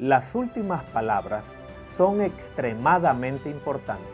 Las 0.00 0.34
últimas 0.34 0.82
palabras 0.86 1.44
son 1.96 2.20
extremadamente 2.20 3.48
importantes. 3.48 4.08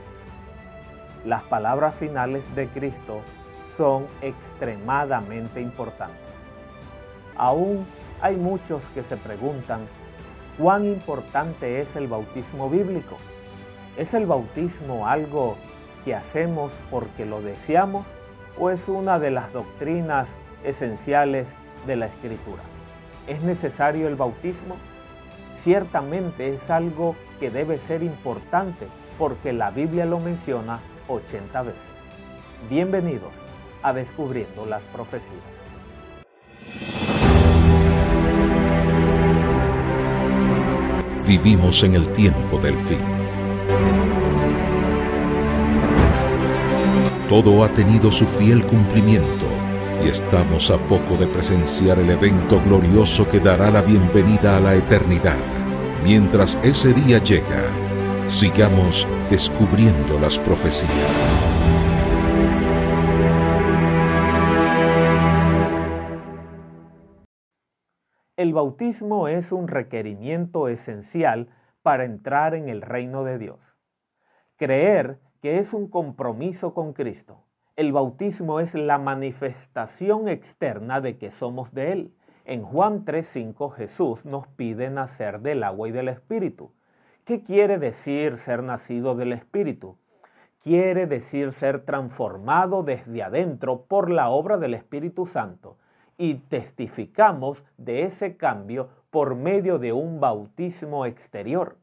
Las 1.24 1.42
palabras 1.44 1.94
finales 1.94 2.44
de 2.54 2.68
Cristo 2.68 3.22
son 3.78 4.06
extremadamente 4.20 5.62
importantes. 5.62 6.20
Aún 7.34 7.86
hay 8.20 8.36
muchos 8.36 8.82
que 8.92 9.02
se 9.02 9.16
preguntan 9.16 9.80
cuán 10.58 10.84
importante 10.84 11.80
es 11.80 11.96
el 11.96 12.08
bautismo 12.08 12.68
bíblico. 12.68 13.16
¿Es 13.96 14.12
el 14.12 14.26
bautismo 14.26 15.06
algo 15.06 15.56
que 16.04 16.14
hacemos 16.14 16.70
porque 16.90 17.24
lo 17.24 17.40
deseamos 17.40 18.04
o 18.58 18.68
es 18.68 18.86
una 18.86 19.18
de 19.18 19.30
las 19.30 19.50
doctrinas 19.54 20.28
esenciales 20.62 21.48
de 21.86 21.96
la 21.96 22.04
escritura? 22.04 22.62
¿Es 23.26 23.42
necesario 23.42 24.08
el 24.08 24.16
bautismo? 24.16 24.76
Ciertamente 25.64 26.54
es 26.54 26.70
algo 26.70 27.16
que 27.38 27.50
debe 27.50 27.78
ser 27.78 28.02
importante 28.02 28.86
porque 29.18 29.52
la 29.52 29.70
Biblia 29.70 30.06
lo 30.06 30.18
menciona 30.18 30.80
80 31.06 31.62
veces. 31.62 31.80
Bienvenidos 32.70 33.30
a 33.82 33.92
Descubriendo 33.92 34.64
las 34.64 34.82
Profecías. 34.84 35.28
Vivimos 41.26 41.82
en 41.82 41.94
el 41.94 42.08
tiempo 42.08 42.58
del 42.58 42.78
fin. 42.78 42.98
Todo 47.28 47.62
ha 47.62 47.68
tenido 47.68 48.10
su 48.10 48.26
fiel 48.26 48.66
cumplimiento 48.66 49.39
y 50.02 50.08
estamos 50.08 50.70
a 50.70 50.78
poco 50.86 51.16
de 51.16 51.26
presenciar 51.26 51.98
el 51.98 52.10
evento 52.10 52.60
glorioso 52.60 53.28
que 53.28 53.40
dará 53.40 53.70
la 53.70 53.82
bienvenida 53.82 54.56
a 54.56 54.60
la 54.60 54.74
eternidad. 54.74 55.38
Mientras 56.02 56.58
ese 56.62 56.94
día 56.94 57.18
llega, 57.18 58.28
sigamos 58.28 59.06
descubriendo 59.28 60.18
las 60.18 60.38
profecías. 60.38 60.90
El 68.36 68.54
bautismo 68.54 69.28
es 69.28 69.52
un 69.52 69.68
requerimiento 69.68 70.68
esencial 70.68 71.48
para 71.82 72.04
entrar 72.04 72.54
en 72.54 72.70
el 72.70 72.80
reino 72.80 73.22
de 73.24 73.38
Dios. 73.38 73.60
Creer 74.56 75.20
que 75.42 75.58
es 75.58 75.74
un 75.74 75.88
compromiso 75.88 76.72
con 76.72 76.94
Cristo. 76.94 77.44
El 77.76 77.92
bautismo 77.92 78.60
es 78.60 78.74
la 78.74 78.98
manifestación 78.98 80.28
externa 80.28 81.00
de 81.00 81.16
que 81.16 81.30
somos 81.30 81.72
de 81.72 81.92
Él. 81.92 82.14
En 82.44 82.62
Juan 82.62 83.04
3:5 83.04 83.70
Jesús 83.70 84.24
nos 84.24 84.48
pide 84.48 84.90
nacer 84.90 85.40
del 85.40 85.62
agua 85.62 85.88
y 85.88 85.92
del 85.92 86.08
Espíritu. 86.08 86.72
¿Qué 87.24 87.42
quiere 87.42 87.78
decir 87.78 88.38
ser 88.38 88.64
nacido 88.64 89.14
del 89.14 89.32
Espíritu? 89.32 89.96
Quiere 90.62 91.06
decir 91.06 91.52
ser 91.52 91.84
transformado 91.84 92.82
desde 92.82 93.22
adentro 93.22 93.86
por 93.86 94.10
la 94.10 94.30
obra 94.30 94.58
del 94.58 94.74
Espíritu 94.74 95.26
Santo 95.26 95.78
y 96.18 96.34
testificamos 96.34 97.64
de 97.78 98.04
ese 98.04 98.36
cambio 98.36 98.88
por 99.10 99.36
medio 99.36 99.78
de 99.78 99.92
un 99.92 100.20
bautismo 100.20 101.06
exterior, 101.06 101.78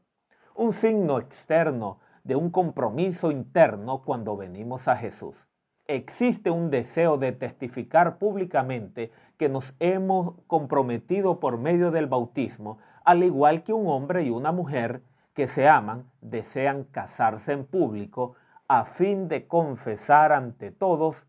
un 0.54 0.74
signo 0.74 1.18
externo 1.18 1.98
de 2.24 2.36
un 2.36 2.50
compromiso 2.50 3.32
interno 3.32 4.02
cuando 4.04 4.36
venimos 4.36 4.86
a 4.86 4.96
Jesús. 4.96 5.47
Existe 5.90 6.50
un 6.50 6.70
deseo 6.70 7.16
de 7.16 7.32
testificar 7.32 8.18
públicamente 8.18 9.10
que 9.38 9.48
nos 9.48 9.74
hemos 9.80 10.34
comprometido 10.46 11.40
por 11.40 11.56
medio 11.56 11.90
del 11.90 12.06
bautismo, 12.06 12.78
al 13.06 13.22
igual 13.22 13.62
que 13.62 13.72
un 13.72 13.88
hombre 13.88 14.24
y 14.24 14.28
una 14.28 14.52
mujer 14.52 15.00
que 15.32 15.46
se 15.46 15.66
aman 15.66 16.04
desean 16.20 16.84
casarse 16.84 17.52
en 17.52 17.64
público 17.64 18.34
a 18.68 18.84
fin 18.84 19.28
de 19.28 19.46
confesar 19.46 20.32
ante 20.32 20.70
todos 20.70 21.24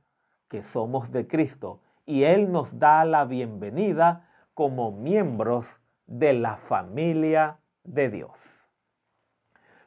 que 0.50 0.62
somos 0.62 1.10
de 1.14 1.26
Cristo 1.26 1.80
y 2.06 2.24
Él 2.24 2.52
nos 2.52 2.80
da 2.80 3.06
la 3.06 3.24
bienvenida 3.24 4.28
como 4.54 4.92
miembros 4.92 5.68
de 6.06 6.34
la 6.34 6.58
familia 6.58 7.60
de 7.86 8.10
Dios. 8.10 8.38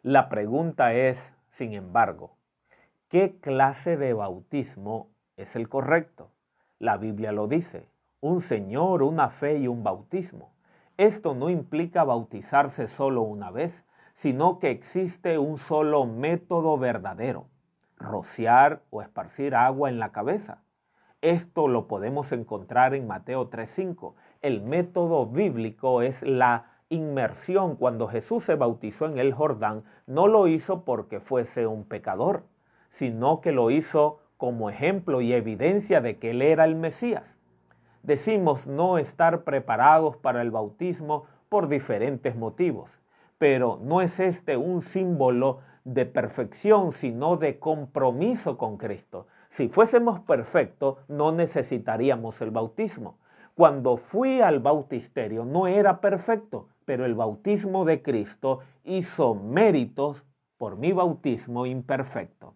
La 0.03 0.31
pregunta 0.31 0.95
es, 0.95 1.35
sin 1.51 1.75
embargo, 1.75 2.39
¿qué 3.13 3.37
clase 3.43 3.99
de 3.99 4.15
bautismo 4.15 5.11
es 5.37 5.55
el 5.55 5.69
correcto? 5.69 6.31
La 6.79 6.97
Biblia 6.97 7.31
lo 7.31 7.47
dice, 7.47 7.91
un 8.23 8.41
Señor, 8.41 9.03
una 9.03 9.29
fe 9.29 9.59
y 9.59 9.69
un 9.69 9.85
bautismo. 9.85 10.55
Esto 10.97 11.35
no 11.35 11.51
implica 11.51 12.05
bautizarse 12.05 12.89
solo 12.89 13.21
una 13.21 13.51
vez, 13.51 13.85
sino 14.15 14.59
que 14.59 14.71
existe 14.71 15.37
un 15.37 15.59
solo 15.59 16.07
método 16.07 16.79
verdadero, 16.79 17.49
rociar 17.99 18.81
o 18.89 19.03
esparcir 19.03 19.55
agua 19.55 19.91
en 19.91 19.99
la 19.99 20.11
cabeza. 20.11 20.63
Esto 21.21 21.69
lo 21.69 21.89
podemos 21.89 22.33
encontrar 22.33 22.95
en 22.95 23.07
Mateo 23.07 23.51
3.5. 23.51 24.15
El 24.41 24.63
método 24.63 25.27
bíblico 25.27 26.01
es 26.01 26.23
la 26.23 26.65
inmersión. 26.89 27.77
Cuando 27.77 28.09
Jesús 28.09 28.45
se 28.45 28.55
bautizó 28.55 29.05
en 29.05 29.19
el 29.19 29.35
Jordán, 29.35 29.85
no 30.07 30.29
lo 30.29 30.49
hizo 30.49 30.87
porque 30.87 31.21
fuese 31.21 31.67
un 31.67 31.85
pecador, 31.85 32.45
sino 32.93 33.41
que 33.41 33.53
lo 33.53 33.71
hizo 33.71 34.21
como 34.37 34.71
ejemplo 34.71 35.21
y 35.21 35.33
evidencia 35.33 36.01
de 36.01 36.19
que 36.19 36.31
él 36.31 36.43
era 36.43 36.65
el 36.65 36.75
Mesías. 36.75 37.39
Decimos 38.03 38.67
no 38.67 38.99
estar 38.99 39.45
preparados 39.45 40.17
para 40.17 40.43
el 40.43 40.51
bautismo 40.51 41.25
por 41.49 41.69
diferentes 41.69 42.35
motivos, 42.35 42.91
pero 43.39 43.79
no 43.83 44.01
es 44.01 44.19
este 44.19 44.57
un 44.57 44.83
símbolo 44.83 45.61
de 45.85 46.07
perfección, 46.07 46.93
sino 46.93 47.37
de 47.37 47.59
compromiso 47.59 48.59
con 48.59 48.77
Cristo. 48.77 49.27
Si 49.51 49.69
fuésemos 49.69 50.21
perfectos, 50.21 50.99
no 51.09 51.31
necesitaríamos 51.33 52.41
el 52.41 52.51
bautismo. 52.51 53.19
Cuando 53.55 53.97
fui 53.97 54.41
al 54.41 54.61
bautisterio 54.61 55.45
no 55.45 55.67
era 55.67 56.01
perfecto, 56.01 56.69
pero 56.85 57.05
el 57.05 57.15
bautismo 57.15 57.85
de 57.85 58.03
Cristo 58.03 58.61
hizo 58.85 59.35
méritos 59.35 60.25
por 60.57 60.77
mi 60.77 60.93
bautismo 60.93 61.67
imperfecto. 61.67 62.55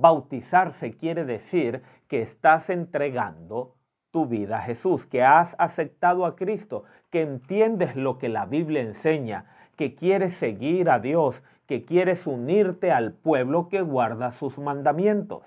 Bautizarse 0.00 0.96
quiere 0.96 1.26
decir 1.26 1.82
que 2.08 2.22
estás 2.22 2.70
entregando 2.70 3.74
tu 4.10 4.26
vida 4.26 4.58
a 4.58 4.62
Jesús, 4.62 5.04
que 5.04 5.22
has 5.22 5.54
aceptado 5.58 6.24
a 6.24 6.36
Cristo, 6.36 6.84
que 7.10 7.20
entiendes 7.20 7.96
lo 7.96 8.16
que 8.16 8.30
la 8.30 8.46
Biblia 8.46 8.80
enseña, 8.80 9.44
que 9.76 9.94
quieres 9.94 10.34
seguir 10.38 10.88
a 10.88 11.00
Dios, 11.00 11.42
que 11.66 11.84
quieres 11.84 12.26
unirte 12.26 12.90
al 12.90 13.12
pueblo 13.12 13.68
que 13.68 13.82
guarda 13.82 14.32
sus 14.32 14.58
mandamientos. 14.58 15.44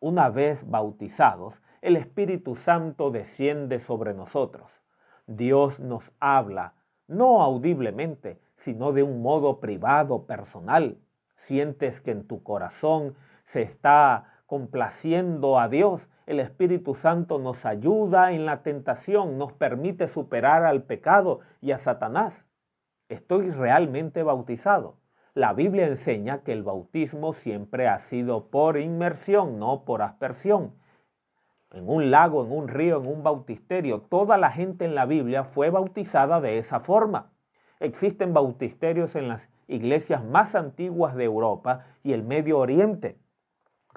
Una 0.00 0.28
vez 0.28 0.68
bautizados, 0.68 1.54
el 1.80 1.96
Espíritu 1.96 2.56
Santo 2.56 3.12
desciende 3.12 3.78
sobre 3.78 4.12
nosotros. 4.12 4.82
Dios 5.28 5.78
nos 5.78 6.10
habla, 6.18 6.74
no 7.06 7.42
audiblemente, 7.42 8.40
sino 8.56 8.92
de 8.92 9.04
un 9.04 9.22
modo 9.22 9.60
privado, 9.60 10.26
personal. 10.26 10.98
Sientes 11.36 12.00
que 12.00 12.10
en 12.10 12.26
tu 12.26 12.42
corazón 12.42 13.14
se 13.48 13.62
está 13.62 14.42
complaciendo 14.44 15.58
a 15.58 15.68
Dios. 15.68 16.06
El 16.26 16.38
Espíritu 16.38 16.94
Santo 16.94 17.38
nos 17.38 17.64
ayuda 17.64 18.32
en 18.32 18.44
la 18.44 18.62
tentación, 18.62 19.38
nos 19.38 19.54
permite 19.54 20.06
superar 20.06 20.64
al 20.64 20.82
pecado 20.82 21.40
y 21.62 21.72
a 21.72 21.78
Satanás. 21.78 22.44
Estoy 23.08 23.50
realmente 23.50 24.22
bautizado. 24.22 24.96
La 25.32 25.54
Biblia 25.54 25.86
enseña 25.86 26.42
que 26.42 26.52
el 26.52 26.62
bautismo 26.62 27.32
siempre 27.32 27.88
ha 27.88 27.98
sido 27.98 28.50
por 28.50 28.76
inmersión, 28.76 29.58
no 29.58 29.84
por 29.86 30.02
aspersión. 30.02 30.74
En 31.72 31.88
un 31.88 32.10
lago, 32.10 32.44
en 32.44 32.52
un 32.52 32.68
río, 32.68 32.98
en 32.98 33.06
un 33.06 33.22
bautisterio, 33.22 34.02
toda 34.02 34.36
la 34.36 34.50
gente 34.50 34.84
en 34.84 34.94
la 34.94 35.06
Biblia 35.06 35.44
fue 35.44 35.70
bautizada 35.70 36.42
de 36.42 36.58
esa 36.58 36.80
forma. 36.80 37.32
Existen 37.80 38.34
bautisterios 38.34 39.16
en 39.16 39.28
las 39.28 39.48
iglesias 39.68 40.22
más 40.22 40.54
antiguas 40.54 41.14
de 41.14 41.24
Europa 41.24 41.86
y 42.02 42.12
el 42.12 42.24
Medio 42.24 42.58
Oriente. 42.58 43.18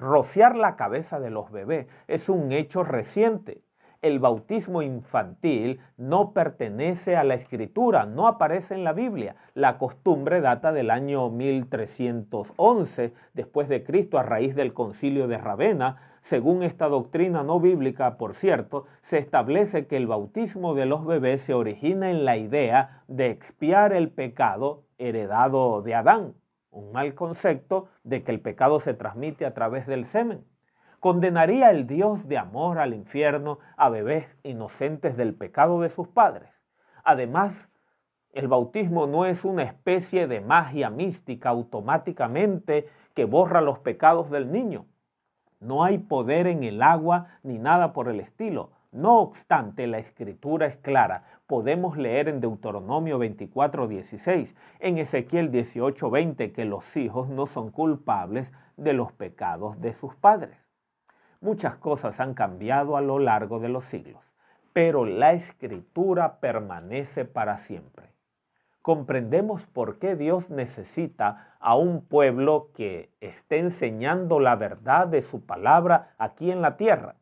Rociar 0.02 0.56
la 0.56 0.74
cabeza 0.74 1.20
de 1.20 1.30
los 1.30 1.52
bebés 1.52 1.86
es 2.08 2.28
un 2.28 2.50
hecho 2.50 2.82
reciente 2.82 3.62
el 4.02 4.18
bautismo 4.18 4.82
infantil 4.82 5.80
no 5.96 6.32
pertenece 6.32 7.16
a 7.16 7.22
la 7.22 7.34
escritura, 7.34 8.04
no 8.04 8.26
aparece 8.26 8.74
en 8.74 8.82
la 8.82 8.92
Biblia. 8.92 9.36
La 9.54 9.78
costumbre 9.78 10.40
data 10.40 10.72
del 10.72 10.90
año 10.90 11.30
1311 11.30 13.14
después 13.32 13.68
de 13.68 13.84
Cristo 13.84 14.18
a 14.18 14.24
raíz 14.24 14.56
del 14.56 14.74
concilio 14.74 15.28
de 15.28 15.38
Ravenna. 15.38 16.16
Según 16.20 16.64
esta 16.64 16.88
doctrina 16.88 17.44
no 17.44 17.60
bíblica, 17.60 18.18
por 18.18 18.34
cierto, 18.34 18.86
se 19.02 19.18
establece 19.18 19.86
que 19.86 19.96
el 19.96 20.08
bautismo 20.08 20.74
de 20.74 20.86
los 20.86 21.06
bebés 21.06 21.42
se 21.42 21.54
origina 21.54 22.10
en 22.10 22.24
la 22.24 22.36
idea 22.36 23.02
de 23.06 23.30
expiar 23.30 23.92
el 23.92 24.10
pecado 24.10 24.82
heredado 24.98 25.82
de 25.82 25.94
Adán, 25.94 26.34
un 26.72 26.90
mal 26.90 27.14
concepto 27.14 27.88
de 28.02 28.24
que 28.24 28.32
el 28.32 28.40
pecado 28.40 28.80
se 28.80 28.94
transmite 28.94 29.46
a 29.46 29.54
través 29.54 29.86
del 29.86 30.06
semen. 30.06 30.44
¿Condenaría 30.98 31.70
el 31.70 31.86
Dios 31.86 32.26
de 32.26 32.38
amor 32.38 32.78
al 32.78 32.94
infierno 32.94 33.60
a 33.76 33.88
bebés 33.88 34.26
inocentes 34.42 35.16
del 35.16 35.34
pecado 35.34 35.80
de 35.80 35.90
sus 35.90 36.08
padres? 36.08 36.50
Además, 37.04 37.68
El 38.32 38.48
bautismo 38.48 39.06
no 39.06 39.26
es 39.26 39.44
una 39.44 39.62
especie 39.62 40.26
de 40.26 40.40
magia 40.40 40.88
mística 40.88 41.50
automáticamente 41.50 42.88
que 43.14 43.26
borra 43.26 43.60
los 43.60 43.78
pecados 43.80 44.30
del 44.30 44.50
niño. 44.50 44.86
No 45.60 45.84
hay 45.84 45.98
poder 45.98 46.46
en 46.46 46.64
el 46.64 46.82
agua 46.82 47.26
ni 47.42 47.58
nada 47.58 47.92
por 47.92 48.08
el 48.08 48.20
estilo. 48.20 48.70
No 48.92 49.20
obstante, 49.20 49.86
la 49.86 49.96
escritura 49.96 50.66
es 50.66 50.76
clara. 50.76 51.24
Podemos 51.46 51.96
leer 51.96 52.28
en 52.28 52.42
Deuteronomio 52.42 53.18
24:16, 53.18 54.54
en 54.80 54.98
Ezequiel 54.98 55.50
18:20 55.50 56.52
que 56.52 56.66
los 56.66 56.94
hijos 56.94 57.30
no 57.30 57.46
son 57.46 57.70
culpables 57.70 58.52
de 58.76 58.92
los 58.92 59.10
pecados 59.12 59.80
de 59.80 59.94
sus 59.94 60.14
padres. 60.14 60.58
Muchas 61.40 61.76
cosas 61.76 62.20
han 62.20 62.34
cambiado 62.34 62.98
a 62.98 63.00
lo 63.00 63.18
largo 63.18 63.60
de 63.60 63.70
los 63.70 63.86
siglos, 63.86 64.22
pero 64.74 65.06
la 65.06 65.32
escritura 65.32 66.38
permanece 66.40 67.24
para 67.24 67.56
siempre. 67.56 68.10
Comprendemos 68.82 69.64
por 69.68 69.98
qué 70.00 70.16
Dios 70.16 70.50
necesita 70.50 71.56
a 71.60 71.76
un 71.76 72.04
pueblo 72.04 72.68
que 72.74 73.10
esté 73.22 73.58
enseñando 73.58 74.38
la 74.38 74.54
verdad 74.54 75.06
de 75.06 75.22
su 75.22 75.46
palabra 75.46 76.14
aquí 76.18 76.50
en 76.50 76.60
la 76.60 76.76
tierra 76.76 77.14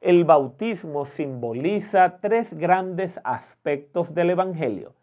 el 0.00 0.24
bautismo 0.24 1.04
simboliza 1.04 2.20
tres 2.20 2.54
grandes 2.54 3.20
aspectos 3.22 4.14
del 4.14 4.30
Evangelio 4.30 4.94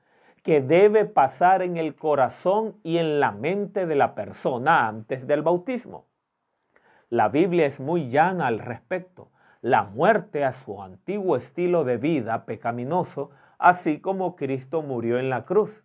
que 0.42 0.60
debe 0.62 1.06
pasar 1.06 1.62
en 1.62 1.78
el 1.78 1.96
corazón 1.96 2.78
y 2.82 2.98
en 2.98 3.20
la 3.20 3.32
mente 3.32 3.86
de 3.86 3.96
la 3.96 4.16
persona 4.16 4.88
antes 4.88 5.28
del 5.28 5.44
bautismo. 5.44 6.06
La 7.10 7.30
Biblia 7.30 7.68
es 7.68 7.80
muy 7.80 8.10
llana 8.10 8.48
al 8.48 8.60
respecto. 8.60 9.30
La 9.62 9.84
muerte 9.84 10.46
a 10.46 10.54
su 10.54 10.82
antiguo 10.82 11.36
estilo 11.36 11.84
de 11.84 11.98
vida 11.98 12.46
pecaminoso, 12.46 13.30
así 13.60 14.00
como 14.00 14.36
Cristo 14.36 14.82
murió 14.82 15.20
en 15.20 15.30
la 15.30 15.46
cruz. 15.46 15.84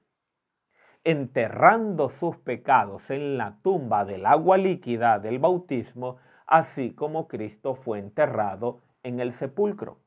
Enterrando 1.04 2.08
sus 2.08 2.36
pecados 2.38 3.10
en 3.10 3.36
la 3.36 3.56
tumba 3.62 4.04
del 4.04 4.24
agua 4.24 4.56
líquida 4.56 5.18
del 5.18 5.38
bautismo, 5.38 6.18
así 6.46 6.92
como 6.94 7.26
Cristo 7.26 7.74
fue 7.74 7.98
enterrado 7.98 8.80
en 9.02 9.20
el 9.20 9.32
sepulcro 9.32 9.98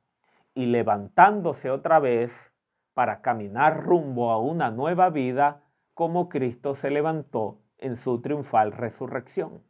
y 0.54 0.68
levantándose 0.68 1.70
otra 1.70 2.00
vez 2.00 2.34
para 2.94 3.22
caminar 3.22 3.84
rumbo 3.84 4.32
a 4.32 4.40
una 4.40 4.72
nueva 4.72 5.10
vida 5.10 5.64
como 5.94 6.30
Cristo 6.30 6.76
se 6.76 6.90
levantó 6.90 7.60
en 7.78 7.98
su 7.98 8.22
triunfal 8.22 8.72
resurrección. 8.72 9.62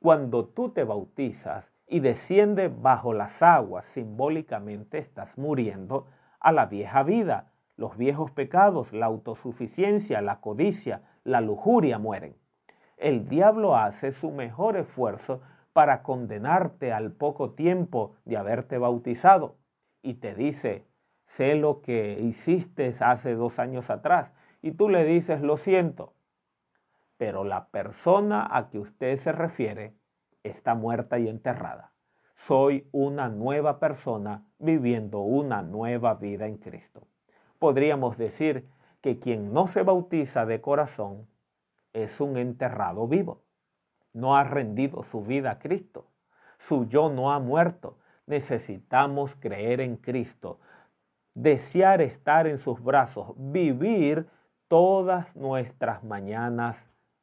Cuando 0.00 0.46
tú 0.46 0.70
te 0.70 0.84
bautizas 0.84 1.70
y 1.86 2.00
desciendes 2.00 2.70
bajo 2.80 3.12
las 3.12 3.42
aguas, 3.42 3.84
simbólicamente 3.86 4.98
estás 4.98 5.36
muriendo 5.36 6.06
a 6.38 6.52
la 6.52 6.66
vieja 6.66 7.02
vida. 7.02 7.52
Los 7.76 7.96
viejos 7.96 8.30
pecados, 8.30 8.92
la 8.92 9.06
autosuficiencia, 9.06 10.22
la 10.22 10.40
codicia, 10.40 11.02
la 11.24 11.40
lujuria 11.40 11.98
mueren. 11.98 12.36
El 12.96 13.28
diablo 13.28 13.76
hace 13.76 14.12
su 14.12 14.30
mejor 14.30 14.76
esfuerzo 14.76 15.42
para 15.72 16.02
condenarte 16.02 16.92
al 16.92 17.12
poco 17.12 17.52
tiempo 17.52 18.16
de 18.24 18.36
haberte 18.36 18.78
bautizado 18.78 19.56
y 20.02 20.14
te 20.14 20.34
dice, 20.34 20.86
sé 21.26 21.54
lo 21.54 21.80
que 21.80 22.18
hiciste 22.20 22.94
hace 23.00 23.34
dos 23.34 23.58
años 23.58 23.90
atrás 23.90 24.32
y 24.62 24.72
tú 24.72 24.88
le 24.88 25.04
dices, 25.04 25.40
lo 25.42 25.56
siento, 25.56 26.14
pero 27.16 27.44
la 27.44 27.68
persona 27.68 28.48
a 28.50 28.70
que 28.70 28.78
usted 28.78 29.18
se 29.18 29.32
refiere 29.32 29.94
está 30.42 30.74
muerta 30.74 31.18
y 31.18 31.28
enterrada. 31.28 31.92
Soy 32.34 32.88
una 32.92 33.28
nueva 33.28 33.78
persona 33.78 34.46
viviendo 34.58 35.20
una 35.20 35.62
nueva 35.62 36.14
vida 36.14 36.46
en 36.46 36.56
Cristo. 36.56 37.06
Podríamos 37.58 38.16
decir 38.16 38.66
que 39.02 39.18
quien 39.18 39.52
no 39.52 39.66
se 39.66 39.82
bautiza 39.82 40.46
de 40.46 40.60
corazón 40.60 41.26
es 41.92 42.20
un 42.20 42.38
enterrado 42.38 43.06
vivo 43.06 43.42
no 44.12 44.36
ha 44.36 44.44
rendido 44.44 45.02
su 45.02 45.22
vida 45.22 45.52
a 45.52 45.58
Cristo. 45.58 46.06
Su 46.58 46.88
yo 46.88 47.08
no 47.10 47.32
ha 47.32 47.38
muerto. 47.38 47.96
Necesitamos 48.26 49.34
creer 49.36 49.80
en 49.80 49.96
Cristo, 49.96 50.60
desear 51.34 52.00
estar 52.00 52.46
en 52.46 52.58
sus 52.58 52.82
brazos, 52.82 53.32
vivir 53.36 54.26
todas 54.68 55.34
nuestras 55.34 56.04
mañanas 56.04 56.76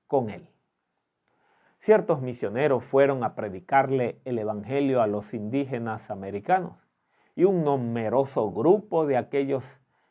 con 0.08 0.30
Él. 0.30 0.50
Ciertos 1.80 2.22
misioneros 2.22 2.84
fueron 2.84 3.24
a 3.24 3.36
predicarle 3.36 4.20
el 4.26 4.40
Evangelio 4.40 5.02
a 5.02 5.08
los 5.08 5.34
indígenas 5.34 6.10
americanos 6.10 6.74
y 7.36 7.46
un 7.46 7.64
numeroso 7.64 8.52
grupo 8.52 9.06
de 9.06 9.16
aquellos 9.16 9.64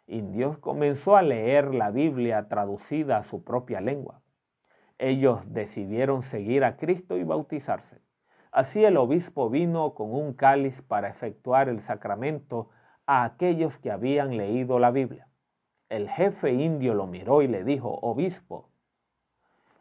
indios 0.07 0.57
comenzó 0.59 1.17
a 1.17 1.23
leer 1.23 1.75
la 1.75 1.91
Biblia 1.91 2.49
traducida 2.49 3.19
a 3.19 3.25
su 3.25 3.43
propia 3.43 3.81
lengua 3.81 4.21
ellos 4.99 5.53
decidieron 5.53 6.23
seguir 6.23 6.65
a 6.65 6.77
Cristo 6.77 7.17
y 7.17 7.25
bautizarse. 7.25 8.01
Así 8.51 8.85
el 8.85 8.97
obispo 8.97 9.51
vino 9.51 9.95
con 9.95 10.15
un 10.15 10.33
cáliz 10.33 10.81
para 10.83 11.09
efectuar 11.09 11.69
el 11.69 11.81
sacramento 11.81 12.71
a 13.07 13.25
aquellos 13.25 13.79
que 13.79 13.91
habían 13.91 14.37
leído 14.37 14.79
la 14.79 14.91
Biblia. 14.91 15.29
El 15.89 16.09
jefe 16.09 16.53
indio 16.53 16.95
lo 16.95 17.07
miró 17.07 17.43
y 17.43 17.49
le 17.49 17.65
dijo, 17.65 17.99
obispo, 18.03 18.71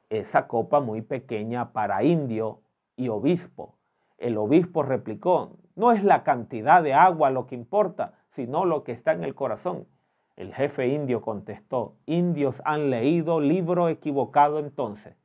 esa 0.10 0.48
copa 0.48 0.80
muy 0.80 1.02
pequeña 1.02 1.72
para 1.72 2.04
indio 2.04 2.62
y 2.96 3.10
obispo. 3.10 3.78
El 4.18 4.38
obispo 4.38 4.84
replicó, 4.84 5.58
no 5.76 5.92
es 5.92 6.04
la 6.04 6.24
cantidad 6.24 6.84
de 6.84 6.94
agua 6.94 7.30
lo 7.30 7.48
que 7.48 7.56
importa, 7.56 8.14
sino 8.30 8.66
lo 8.66 8.84
que 8.84 8.92
está 8.92 9.14
en 9.14 9.24
el 9.24 9.36
corazón. 9.36 9.88
El 10.36 10.54
jefe 10.54 10.88
indio 10.88 11.22
contestó, 11.22 11.96
indios 12.06 12.62
han 12.66 12.90
leído 12.90 13.40
libro 13.40 13.88
equivocado 13.88 14.60
entonces. 14.60 15.16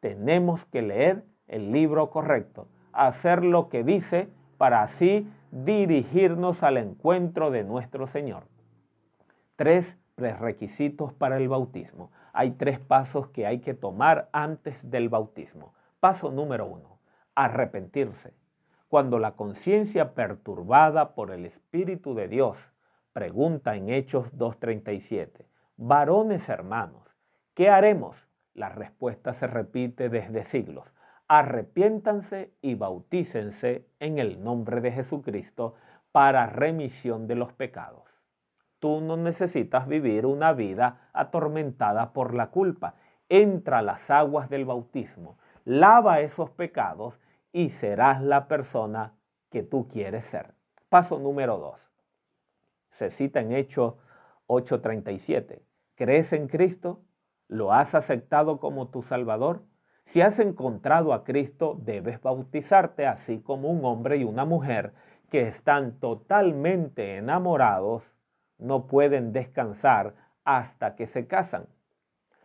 Tenemos 0.00 0.64
que 0.66 0.82
leer 0.82 1.24
el 1.48 1.70
libro 1.70 2.10
correcto, 2.10 2.68
hacer 2.92 3.44
lo 3.44 3.68
que 3.68 3.84
dice 3.84 4.28
para 4.56 4.82
así 4.82 5.28
dirigirnos 5.50 6.62
al 6.62 6.78
encuentro 6.78 7.50
de 7.50 7.64
nuestro 7.64 8.06
Señor. 8.06 8.44
Tres 9.56 9.98
prerequisitos 10.14 11.12
para 11.12 11.36
el 11.36 11.48
bautismo. 11.48 12.10
Hay 12.32 12.52
tres 12.52 12.78
pasos 12.80 13.28
que 13.28 13.46
hay 13.46 13.60
que 13.60 13.74
tomar 13.74 14.28
antes 14.32 14.90
del 14.90 15.08
bautismo. 15.08 15.74
Paso 16.00 16.30
número 16.30 16.66
uno, 16.66 16.98
arrepentirse. 17.34 18.32
Cuando 18.88 19.18
la 19.18 19.32
conciencia 19.32 20.14
perturbada 20.14 21.14
por 21.14 21.30
el 21.30 21.46
Espíritu 21.46 22.14
de 22.14 22.28
Dios 22.28 22.56
Pregunta 23.14 23.76
en 23.76 23.90
Hechos 23.90 24.26
2.37. 24.36 25.46
Varones 25.76 26.48
hermanos, 26.48 27.16
¿qué 27.54 27.70
haremos? 27.70 28.26
La 28.54 28.70
respuesta 28.70 29.34
se 29.34 29.46
repite 29.46 30.08
desde 30.08 30.42
siglos. 30.42 30.92
Arrepiéntanse 31.28 32.52
y 32.60 32.74
bautícense 32.74 33.86
en 34.00 34.18
el 34.18 34.42
nombre 34.42 34.80
de 34.80 34.90
Jesucristo 34.90 35.76
para 36.10 36.46
remisión 36.46 37.28
de 37.28 37.36
los 37.36 37.52
pecados. 37.52 38.02
Tú 38.80 39.00
no 39.00 39.16
necesitas 39.16 39.86
vivir 39.86 40.26
una 40.26 40.52
vida 40.52 41.08
atormentada 41.12 42.12
por 42.12 42.34
la 42.34 42.48
culpa. 42.50 42.96
Entra 43.28 43.78
a 43.78 43.82
las 43.82 44.10
aguas 44.10 44.50
del 44.50 44.64
bautismo, 44.64 45.38
lava 45.64 46.18
esos 46.18 46.50
pecados 46.50 47.20
y 47.52 47.70
serás 47.70 48.20
la 48.20 48.48
persona 48.48 49.14
que 49.50 49.62
tú 49.62 49.86
quieres 49.86 50.24
ser. 50.24 50.54
Paso 50.88 51.20
número 51.20 51.58
2 51.58 51.93
se 52.94 53.10
cita 53.10 53.40
en 53.40 53.52
Hechos 53.52 53.94
8:37. 54.46 55.62
¿Crees 55.96 56.32
en 56.32 56.48
Cristo? 56.48 57.02
¿Lo 57.48 57.72
has 57.72 57.94
aceptado 57.94 58.60
como 58.60 58.88
tu 58.88 59.02
Salvador? 59.02 59.62
Si 60.04 60.20
has 60.20 60.38
encontrado 60.38 61.12
a 61.12 61.24
Cristo, 61.24 61.78
debes 61.82 62.20
bautizarte, 62.20 63.06
así 63.06 63.40
como 63.40 63.70
un 63.70 63.84
hombre 63.84 64.18
y 64.18 64.24
una 64.24 64.44
mujer 64.44 64.92
que 65.30 65.48
están 65.48 65.98
totalmente 65.98 67.16
enamorados 67.16 68.04
no 68.58 68.86
pueden 68.86 69.32
descansar 69.32 70.14
hasta 70.44 70.94
que 70.94 71.06
se 71.06 71.26
casan. 71.26 71.66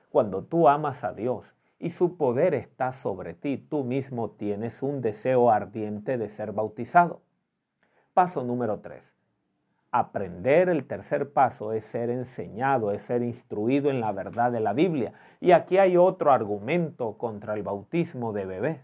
Cuando 0.09 0.43
tú 0.43 0.67
amas 0.67 1.03
a 1.03 1.13
Dios 1.13 1.55
y 1.77 1.91
su 1.91 2.17
poder 2.17 2.55
está 2.55 2.91
sobre 2.93 3.35
ti, 3.35 3.57
tú 3.57 3.83
mismo 3.83 4.31
tienes 4.31 4.81
un 4.81 5.01
deseo 5.01 5.51
ardiente 5.51 6.17
de 6.17 6.27
ser 6.27 6.53
bautizado. 6.53 7.21
Paso 8.13 8.43
número 8.43 8.79
3 8.79 9.18
aprender, 9.91 10.69
el 10.69 10.85
tercer 10.85 11.33
paso 11.33 11.73
es 11.73 11.85
ser 11.85 12.09
enseñado, 12.09 12.91
es 12.91 13.01
ser 13.03 13.23
instruido 13.23 13.89
en 13.89 14.01
la 14.01 14.11
verdad 14.11 14.51
de 14.51 14.59
la 14.59 14.73
Biblia. 14.73 15.13
Y 15.39 15.51
aquí 15.51 15.77
hay 15.77 15.97
otro 15.97 16.31
argumento 16.31 17.17
contra 17.17 17.53
el 17.53 17.63
bautismo 17.63 18.33
de 18.33 18.45
bebés. 18.45 18.81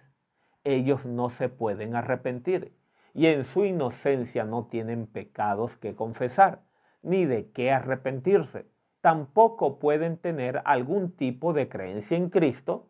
Ellos 0.63 1.05
no 1.05 1.29
se 1.29 1.49
pueden 1.49 1.95
arrepentir 1.95 2.73
y 3.15 3.27
en 3.27 3.45
su 3.45 3.63
inocencia 3.63 4.43
no 4.43 4.65
tienen 4.65 5.07
pecados 5.07 5.77
que 5.77 5.95
confesar, 5.95 6.63
ni 7.01 7.25
de 7.25 7.49
qué 7.51 7.71
arrepentirse. 7.71 8.65
Tampoco 8.99 9.79
pueden 9.79 10.17
tener 10.17 10.61
algún 10.65 11.15
tipo 11.15 11.53
de 11.53 11.69
creencia 11.69 12.17
en 12.17 12.29
Cristo, 12.29 12.89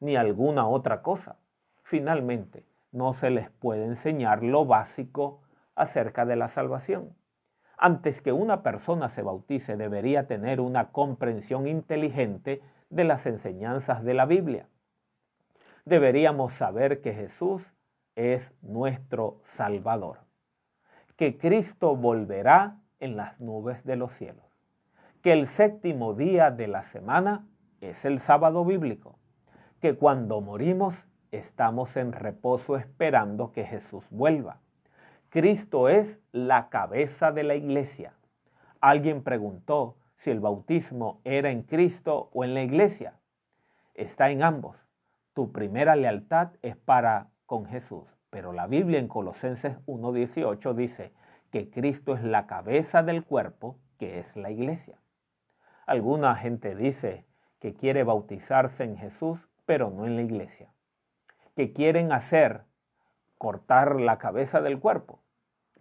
ni 0.00 0.16
alguna 0.16 0.66
otra 0.66 1.02
cosa. 1.02 1.36
Finalmente, 1.82 2.64
no 2.90 3.12
se 3.12 3.28
les 3.28 3.50
puede 3.50 3.84
enseñar 3.84 4.42
lo 4.42 4.64
básico 4.64 5.42
acerca 5.74 6.24
de 6.24 6.36
la 6.36 6.48
salvación. 6.48 7.14
Antes 7.76 8.22
que 8.22 8.32
una 8.32 8.62
persona 8.62 9.08
se 9.08 9.22
bautice 9.22 9.76
debería 9.76 10.26
tener 10.26 10.60
una 10.60 10.92
comprensión 10.92 11.66
inteligente 11.66 12.62
de 12.88 13.04
las 13.04 13.26
enseñanzas 13.26 14.02
de 14.02 14.14
la 14.14 14.24
Biblia. 14.24 14.68
Deberíamos 15.84 16.54
saber 16.54 17.00
que 17.02 17.12
Jesús 17.12 17.70
es 18.14 18.54
nuestro 18.62 19.40
Salvador, 19.44 20.20
que 21.16 21.36
Cristo 21.36 21.96
volverá 21.96 22.78
en 22.98 23.16
las 23.16 23.38
nubes 23.40 23.84
de 23.84 23.96
los 23.96 24.12
cielos, 24.14 24.46
que 25.22 25.32
el 25.32 25.46
séptimo 25.46 26.14
día 26.14 26.50
de 26.50 26.68
la 26.68 26.82
semana 26.84 27.46
es 27.82 28.04
el 28.06 28.20
sábado 28.20 28.64
bíblico, 28.64 29.18
que 29.80 29.96
cuando 29.96 30.40
morimos 30.40 31.06
estamos 31.30 31.96
en 31.96 32.12
reposo 32.12 32.76
esperando 32.76 33.52
que 33.52 33.64
Jesús 33.64 34.06
vuelva. 34.10 34.60
Cristo 35.36 35.90
es 35.90 36.18
la 36.32 36.70
cabeza 36.70 37.30
de 37.30 37.42
la 37.42 37.56
iglesia. 37.56 38.14
Alguien 38.80 39.22
preguntó 39.22 39.98
si 40.16 40.30
el 40.30 40.40
bautismo 40.40 41.20
era 41.24 41.50
en 41.50 41.64
Cristo 41.64 42.30
o 42.32 42.42
en 42.42 42.54
la 42.54 42.62
iglesia. 42.62 43.20
Está 43.92 44.30
en 44.30 44.42
ambos. 44.42 44.78
Tu 45.34 45.52
primera 45.52 45.94
lealtad 45.94 46.52
es 46.62 46.74
para 46.74 47.28
con 47.44 47.66
Jesús, 47.66 48.04
pero 48.30 48.54
la 48.54 48.66
Biblia 48.66 48.98
en 48.98 49.08
Colosenses 49.08 49.76
1.18 49.84 50.72
dice 50.72 51.12
que 51.50 51.68
Cristo 51.68 52.14
es 52.14 52.24
la 52.24 52.46
cabeza 52.46 53.02
del 53.02 53.22
cuerpo, 53.22 53.76
que 53.98 54.18
es 54.18 54.34
la 54.36 54.50
iglesia. 54.50 54.96
Alguna 55.84 56.34
gente 56.36 56.74
dice 56.74 57.26
que 57.60 57.74
quiere 57.74 58.04
bautizarse 58.04 58.84
en 58.84 58.96
Jesús, 58.96 59.38
pero 59.66 59.90
no 59.90 60.06
en 60.06 60.16
la 60.16 60.22
iglesia. 60.22 60.72
Que 61.54 61.74
quieren 61.74 62.10
hacer 62.10 62.62
cortar 63.36 64.00
la 64.00 64.16
cabeza 64.16 64.62
del 64.62 64.80
cuerpo. 64.80 65.20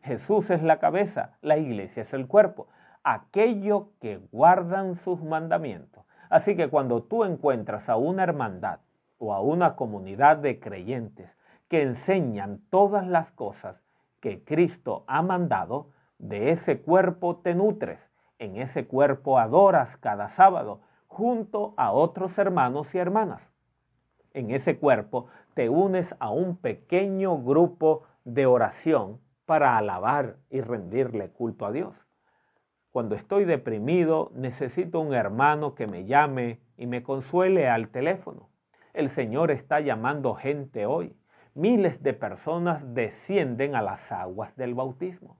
Jesús 0.05 0.51
es 0.51 0.62
la 0.62 0.77
cabeza, 0.77 1.31
la 1.41 1.57
iglesia 1.57 2.03
es 2.03 2.13
el 2.13 2.27
cuerpo. 2.27 2.67
Aquello 3.03 3.89
que 4.00 4.17
guardan 4.31 4.93
sus 4.93 5.24
mandamientos. 5.24 6.05
Así 6.29 6.55
que 6.55 6.69
cuando 6.69 7.01
tú 7.01 7.24
encuentras 7.24 7.89
a 7.89 7.95
una 7.95 8.21
hermandad 8.21 8.81
o 9.17 9.33
a 9.33 9.41
una 9.41 9.75
comunidad 9.75 10.38
de 10.38 10.59
creyentes 10.59 11.35
que 11.67 11.81
enseñan 11.81 12.62
todas 12.69 13.07
las 13.07 13.31
cosas 13.31 13.81
que 14.19 14.43
Cristo 14.43 15.05
ha 15.07 15.24
mandado, 15.24 15.89
de 16.19 16.51
ese 16.51 16.81
cuerpo 16.81 17.38
te 17.38 17.55
nutres, 17.55 18.00
en 18.38 18.57
ese 18.57 18.85
cuerpo 18.85 19.39
adoras 19.39 19.97
cada 19.97 20.29
sábado 20.29 20.81
junto 21.07 21.74
a 21.77 21.91
otros 21.91 22.38
hermanos 22.38 22.93
y 22.93 23.00
hermanas. 23.00 23.51
En 24.33 24.51
ese 24.51 24.77
cuerpo 24.77 25.27
te 25.55 25.67
unes 25.67 26.15
a 26.19 26.29
un 26.29 26.57
pequeño 26.57 27.41
grupo 27.41 28.03
de 28.24 28.45
oración 28.45 29.25
para 29.46 29.78
alabar 29.78 30.38
y 30.50 30.62
rendirle 30.62 31.30
culto 31.30 31.66
a 31.66 31.72
Dios. 31.72 31.96
Cuando 32.92 33.16
estoy 33.16 33.46
deprimido, 33.46 34.32
necesito 34.36 35.00
un 35.00 35.14
hermano 35.14 35.75
que 35.75 35.88
me 35.88 36.06
llame 36.06 36.62
y 36.78 36.88
me 36.88 37.04
consuele 37.04 37.68
al 37.68 37.90
teléfono. 37.90 38.50
El 38.94 39.10
Señor 39.10 39.52
está 39.52 39.82
llamando 39.82 40.36
gente 40.36 40.86
hoy. 40.86 41.16
Miles 41.54 42.02
de 42.02 42.14
personas 42.14 42.94
descienden 42.94 43.75
a 43.75 43.82
las 43.82 44.12
aguas 44.12 44.56
del 44.56 44.74
bautismo. 44.74 45.38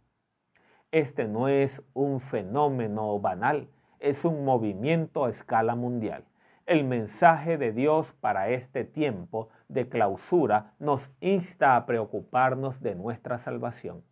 Este 0.92 1.28
no 1.28 1.48
es 1.48 1.82
un 1.94 2.20
fenómeno 2.20 3.20
banal, 3.20 3.70
es 4.00 4.24
un 4.26 4.46
movimiento 4.46 5.26
a 5.26 5.30
escala 5.30 5.76
mundial. 5.76 6.26
El 6.66 6.84
mensaje 6.84 7.60
de 7.60 7.72
Dios 7.72 8.12
para 8.22 8.50
este 8.50 8.86
tiempo 8.86 9.50
de 9.68 9.88
clausura 9.88 10.74
nos 10.80 11.12
insta 11.20 11.76
a 11.76 11.86
preocuparnos 11.86 12.82
de 12.82 12.96
nuestra 12.96 13.38
salvación. 13.38 14.04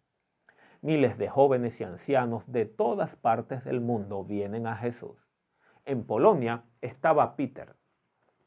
Miles 0.83 1.17
de 1.17 1.29
jóvenes 1.29 1.81
y 1.81 1.83
ancianos 1.83 2.43
de 2.51 2.67
todas 2.67 3.15
partes 3.15 3.63
del 3.63 3.81
mundo 3.81 4.23
vienen 4.23 4.67
a 4.67 4.75
Jesús. 4.75 5.17
En 5.85 6.05
Polonia 6.05 6.61
estaba 6.81 7.35
Peter, 7.35 7.75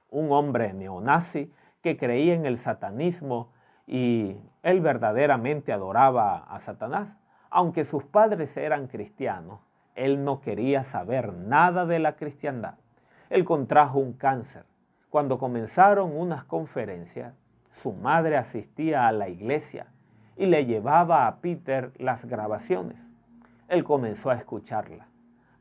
un 0.08 0.30
hombre 0.30 0.72
neonazi 0.72 1.52
que 1.82 1.96
creía 1.96 2.34
en 2.34 2.46
el 2.46 2.58
satanismo 2.58 3.52
y 3.88 4.36
él 4.62 4.80
verdaderamente 4.82 5.72
adoraba 5.72 6.44
a 6.44 6.60
Satanás. 6.60 7.12
Aunque 7.50 7.84
sus 7.84 8.04
padres 8.04 8.56
eran 8.56 8.86
cristianos, 8.86 9.62
él 9.96 10.22
no 10.22 10.40
quería 10.40 10.84
saber 10.84 11.32
nada 11.32 11.86
de 11.86 11.98
la 11.98 12.14
cristiandad 12.14 12.76
él 13.28 13.45
contrajo 13.45 13.99
un 13.99 14.12
cáncer. 14.12 14.64
Cuando 15.11 15.38
comenzaron 15.38 16.16
unas 16.16 16.45
conferencias, 16.45 17.35
su 17.83 17.92
madre 17.92 18.37
asistía 18.37 19.09
a 19.09 19.12
la 19.12 19.28
iglesia 19.28 19.87
y 20.37 20.47
le 20.47 20.66
llevaba 20.66 21.26
a 21.26 21.40
Peter 21.40 21.92
las 21.99 22.25
grabaciones. 22.25 22.99
Él 23.68 23.83
comenzó 23.83 24.30
a 24.30 24.37
escucharla. 24.37 25.09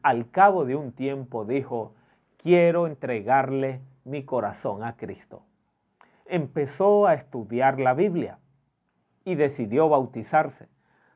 Al 0.03 0.29
cabo 0.29 0.65
de 0.65 0.75
un 0.75 0.91
tiempo 0.91 1.45
dijo, 1.45 1.93
quiero 2.37 2.85
entregarle 2.85 3.81
mi 4.03 4.23
corazón 4.23 4.83
a 4.83 4.95
Cristo. 4.95 5.41
Empezó 6.27 7.07
a 7.07 7.15
estudiar 7.15 7.79
la 7.79 7.95
Biblia 7.95 8.37
y 9.23 9.35
decidió 9.35 9.89
bautizarse. 9.89 10.67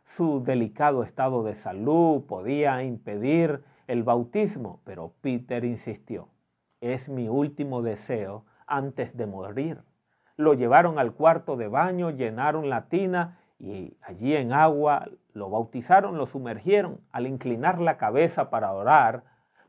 Su 0.06 0.44
delicado 0.44 1.04
estado 1.04 1.44
de 1.44 1.54
salud 1.54 2.24
podía 2.26 2.82
impedir 2.82 3.64
el 3.86 4.04
bautismo, 4.04 4.82
pero 4.84 5.14
Peter 5.22 5.64
insistió 5.64 6.30
es 6.82 7.10
mi 7.10 7.28
último 7.28 7.82
deseo 7.82 8.46
antes 8.66 9.16
de 9.18 9.26
morir. 9.26 9.84
Lo 10.38 10.54
llevaron 10.54 11.00
al 11.00 11.14
cuarto 11.14 11.58
de 11.58 11.68
baño, 11.68 12.12
llenaron 12.12 12.70
la 12.70 12.88
tina 12.88 13.40
y 13.60 13.98
allí 14.02 14.36
en 14.36 14.54
agua 14.54 15.10
lo 15.34 15.50
bautizaron, 15.50 16.18
lo 16.18 16.26
sumergieron. 16.26 17.02
Al 17.12 17.28
inclinar 17.28 17.80
la 17.80 17.98
cabeza 17.98 18.50
para 18.50 18.72
orar, 18.72 19.24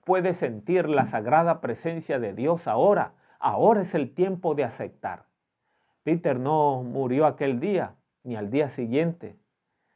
puede 0.05 0.35
sentir 0.35 0.89
la 0.89 1.07
sagrada 1.07 1.61
presencia 1.61 2.21
de 2.21 2.33
Dios 2.33 2.69
ahora. 2.69 3.15
Ahora 3.41 3.83
es 3.83 3.95
el 3.95 4.15
tiempo 4.15 4.55
de 4.55 4.65
aceptar. 4.65 5.25
Peter 6.05 6.39
no 6.39 6.83
murió 6.83 7.27
aquel 7.27 7.59
día 7.59 7.97
ni 8.23 8.37
al 8.37 8.51
día 8.51 8.69
siguiente, 8.69 9.39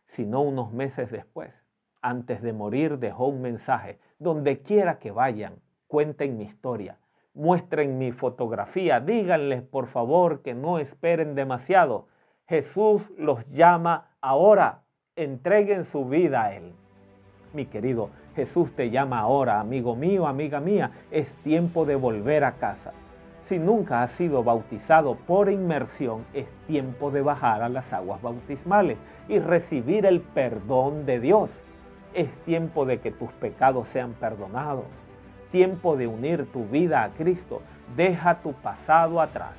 sino 0.07 0.41
unos 0.41 0.73
meses 0.73 1.11
después. 1.11 1.55
Antes 2.03 2.43
de 2.43 2.53
morir 2.53 2.99
dejó 2.99 3.27
un 3.29 3.43
mensaje. 3.43 4.01
Donde 4.19 4.63
quiera 4.63 4.99
que 4.99 5.11
vayan, 5.11 5.61
cuenten 5.87 6.37
mi 6.37 6.45
historia 6.45 6.99
muestren 7.35 7.99
mi 7.99 8.13
fotografía, 8.13 9.01
díganles 9.01 9.63
por 9.63 9.87
favor 9.89 10.41
que 10.43 10.55
no 10.55 10.79
esperen 10.79 11.35
demasiado. 11.35 12.07
Jesús 12.47 13.03
los 13.19 13.45
llama 13.51 14.11
ahora, 14.21 14.83
entreguen 15.17 15.85
su 15.85 16.05
vida 16.05 16.45
a 16.45 16.55
Él. 16.55 16.73
Mi 17.53 17.67
querido, 17.67 18.11
Jesús 18.37 18.73
te 18.75 18.91
llama 18.91 19.19
ahora, 19.21 19.61
amigo 19.61 19.97
mío, 19.97 20.27
amiga 20.27 20.61
mía, 20.61 20.91
es 21.11 21.35
tiempo 21.43 21.85
de 21.85 21.97
volver 21.97 22.45
a 22.45 22.53
casa. 22.53 22.93
Si 23.43 23.59
nunca 23.59 24.03
has 24.03 24.13
sido 24.13 24.43
bautizado 24.43 25.17
por 25.17 25.51
inmersión, 25.51 26.25
es 26.33 26.47
tiempo 26.67 27.11
de 27.11 27.21
bajar 27.21 27.63
a 27.63 27.69
las 27.69 27.93
aguas 27.93 28.23
bautismales 28.23 28.97
y 29.29 29.39
recibir 29.39 30.07
el 30.07 30.21
perdón 30.21 31.05
de 31.05 31.21
Dios. 31.21 31.51
Es 32.15 32.33
tiempo 32.45 32.87
de 32.87 33.01
que 33.01 33.11
tus 33.11 33.31
pecados 33.33 33.89
sean 33.89 34.15
perdonados 34.15 34.87
tiempo 35.55 35.95
de 35.97 36.09
unir 36.09 36.51
tu 36.51 36.65
vida 36.65 37.05
a 37.05 37.11
Cristo. 37.11 37.63
Deja 37.95 38.41
tu 38.43 38.55
pasado 38.55 39.21
atrás. 39.21 39.53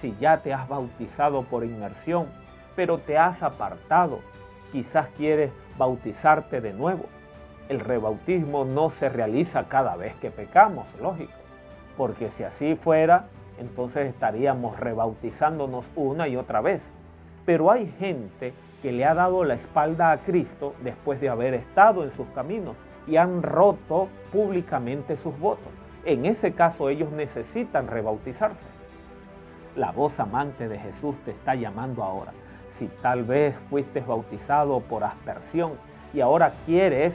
Si 0.00 0.14
ya 0.20 0.36
te 0.36 0.54
has 0.54 0.68
bautizado 0.68 1.42
por 1.42 1.64
inmersión, 1.64 2.28
pero 2.76 2.98
te 2.98 3.18
has 3.18 3.42
apartado, 3.42 4.20
quizás 4.70 5.08
quieres 5.16 5.50
bautizarte 5.76 6.60
de 6.60 6.72
nuevo. 6.72 7.06
El 7.68 7.80
rebautismo 7.80 8.64
no 8.64 8.90
se 8.90 9.08
realiza 9.08 9.64
cada 9.64 9.96
vez 9.96 10.14
que 10.20 10.30
pecamos, 10.30 10.86
lógico, 11.00 11.32
porque 11.96 12.30
si 12.30 12.44
así 12.44 12.76
fuera, 12.76 13.24
entonces 13.58 14.10
estaríamos 14.10 14.78
rebautizándonos 14.78 15.84
una 15.96 16.28
y 16.28 16.36
otra 16.36 16.60
vez. 16.60 16.82
Pero 17.44 17.72
hay 17.72 17.92
gente 17.98 18.54
que 18.80 18.92
le 18.92 19.04
ha 19.04 19.14
dado 19.14 19.42
la 19.42 19.54
espalda 19.54 20.12
a 20.12 20.18
Cristo 20.18 20.76
después 20.84 21.20
de 21.20 21.30
haber 21.30 21.54
estado 21.54 22.04
en 22.04 22.12
sus 22.12 22.28
caminos 22.28 22.76
y 23.06 23.16
han 23.16 23.42
roto 23.42 24.08
públicamente 24.32 25.16
sus 25.16 25.38
votos. 25.38 25.72
En 26.04 26.26
ese 26.26 26.52
caso 26.52 26.88
ellos 26.88 27.12
necesitan 27.12 27.86
rebautizarse. 27.86 28.60
La 29.76 29.92
voz 29.92 30.18
amante 30.20 30.68
de 30.68 30.78
Jesús 30.78 31.14
te 31.24 31.30
está 31.30 31.54
llamando 31.54 32.02
ahora. 32.02 32.32
Si 32.78 32.88
tal 33.00 33.24
vez 33.24 33.56
fuiste 33.70 34.00
bautizado 34.00 34.80
por 34.80 35.04
aspersión 35.04 35.72
y 36.12 36.20
ahora 36.20 36.52
quieres 36.66 37.14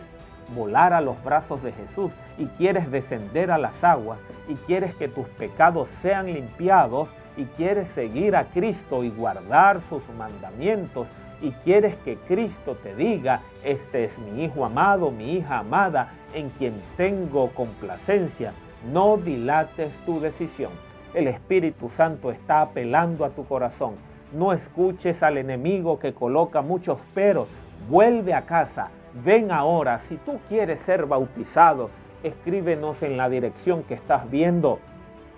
volar 0.55 0.93
a 0.93 1.01
los 1.01 1.21
brazos 1.23 1.61
de 1.63 1.73
Jesús 1.73 2.11
y 2.37 2.45
quieres 2.45 2.89
descender 2.89 3.51
a 3.51 3.57
las 3.57 3.83
aguas 3.83 4.19
y 4.47 4.55
quieres 4.55 4.95
que 4.95 5.07
tus 5.07 5.27
pecados 5.29 5.89
sean 6.01 6.27
limpiados 6.27 7.09
y 7.35 7.45
quieres 7.45 7.87
seguir 7.89 8.35
a 8.35 8.45
Cristo 8.45 9.03
y 9.03 9.09
guardar 9.09 9.81
sus 9.89 10.01
mandamientos 10.17 11.07
y 11.41 11.51
quieres 11.63 11.95
que 11.97 12.17
Cristo 12.27 12.75
te 12.81 12.95
diga, 12.95 13.41
este 13.63 14.05
es 14.05 14.17
mi 14.17 14.45
hijo 14.45 14.65
amado, 14.65 15.11
mi 15.11 15.33
hija 15.33 15.59
amada, 15.59 16.13
en 16.33 16.49
quien 16.51 16.73
tengo 16.95 17.49
complacencia, 17.49 18.53
no 18.91 19.17
dilates 19.17 19.91
tu 20.05 20.19
decisión. 20.19 20.71
El 21.13 21.27
Espíritu 21.27 21.89
Santo 21.89 22.31
está 22.31 22.61
apelando 22.61 23.25
a 23.25 23.29
tu 23.29 23.45
corazón. 23.45 23.95
No 24.33 24.53
escuches 24.53 25.23
al 25.23 25.37
enemigo 25.37 25.99
que 25.99 26.13
coloca 26.13 26.61
muchos 26.61 26.99
peros. 27.13 27.47
Vuelve 27.89 28.33
a 28.33 28.45
casa, 28.45 28.89
Ven 29.23 29.51
ahora, 29.51 29.99
si 30.07 30.17
tú 30.17 30.39
quieres 30.47 30.79
ser 30.81 31.07
bautizado, 31.07 31.89
escríbenos 32.23 33.01
en 33.01 33.17
la 33.17 33.29
dirección 33.29 33.83
que 33.83 33.95
estás 33.95 34.29
viendo. 34.29 34.79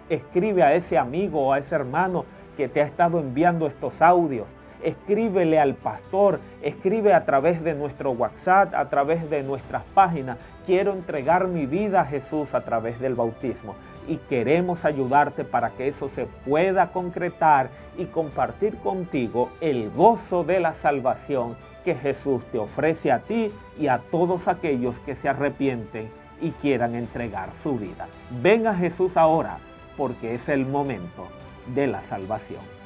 Escribe 0.09 0.63
a 0.63 0.73
ese 0.73 0.97
amigo 0.97 1.47
o 1.47 1.53
a 1.53 1.59
ese 1.59 1.75
hermano 1.75 2.25
que 2.57 2.67
te 2.67 2.81
ha 2.81 2.85
estado 2.85 3.19
enviando 3.19 3.67
estos 3.67 4.01
audios. 4.01 4.47
Escríbele 4.83 5.59
al 5.59 5.75
pastor, 5.75 6.39
escribe 6.61 7.13
a 7.13 7.25
través 7.25 7.63
de 7.63 7.73
nuestro 7.73 8.11
WhatsApp, 8.11 8.73
a 8.73 8.89
través 8.89 9.29
de 9.29 9.43
nuestras 9.43 9.83
páginas. 9.93 10.37
Quiero 10.65 10.93
entregar 10.93 11.47
mi 11.47 11.65
vida 11.65 12.01
a 12.01 12.05
Jesús 12.05 12.53
a 12.53 12.61
través 12.61 12.99
del 12.99 13.15
bautismo 13.15 13.75
y 14.07 14.17
queremos 14.17 14.85
ayudarte 14.85 15.43
para 15.43 15.71
que 15.71 15.87
eso 15.87 16.09
se 16.09 16.25
pueda 16.25 16.91
concretar 16.91 17.69
y 17.97 18.05
compartir 18.05 18.77
contigo 18.77 19.49
el 19.61 19.91
gozo 19.91 20.43
de 20.43 20.59
la 20.59 20.73
salvación 20.73 21.55
que 21.83 21.95
Jesús 21.95 22.43
te 22.51 22.57
ofrece 22.57 23.11
a 23.11 23.19
ti 23.19 23.51
y 23.77 23.87
a 23.87 23.99
todos 24.11 24.47
aquellos 24.47 24.97
que 24.99 25.15
se 25.15 25.29
arrepienten 25.29 26.09
y 26.41 26.51
quieran 26.51 26.95
entregar 26.95 27.49
su 27.61 27.77
vida. 27.77 28.07
Ven 28.41 28.65
a 28.67 28.75
Jesús 28.75 29.17
ahora 29.17 29.57
porque 29.97 30.35
es 30.35 30.49
el 30.49 30.65
momento 30.65 31.27
de 31.75 31.87
la 31.87 32.01
salvación. 32.03 32.78